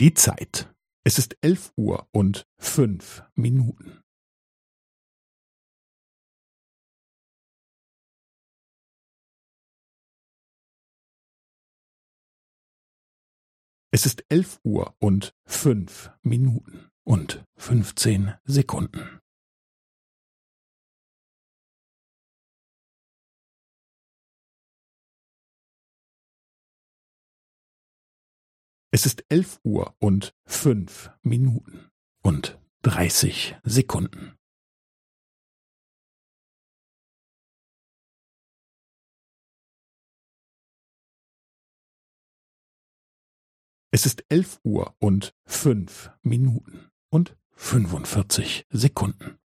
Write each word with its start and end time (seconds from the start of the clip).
Die 0.00 0.14
Zeit. 0.14 0.72
Es 1.02 1.18
ist 1.18 1.36
elf 1.40 1.72
Uhr 1.76 2.08
und 2.12 2.46
fünf 2.56 3.24
Minuten. 3.34 4.00
Es 13.90 14.06
ist 14.06 14.24
elf 14.28 14.60
Uhr 14.62 14.94
und 15.00 15.34
fünf 15.48 16.12
Minuten 16.22 16.92
und 17.04 17.44
fünfzehn 17.56 18.34
Sekunden. 18.44 19.18
Es 28.98 29.06
ist 29.06 29.24
elf 29.28 29.60
Uhr 29.62 29.94
und 30.00 30.34
fünf 30.44 31.12
Minuten 31.22 31.88
und 32.20 32.58
dreißig 32.82 33.54
Sekunden. 33.62 34.36
Es 43.92 44.04
ist 44.04 44.24
elf 44.30 44.58
Uhr 44.64 44.96
und 44.98 45.32
fünf 45.46 46.10
Minuten 46.22 46.90
und 47.08 47.36
fünfundvierzig 47.52 48.66
Sekunden. 48.68 49.38